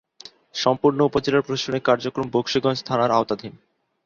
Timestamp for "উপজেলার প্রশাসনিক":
1.03-1.83